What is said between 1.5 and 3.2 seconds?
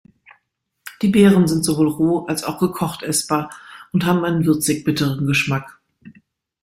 sowohl roh als auch gekocht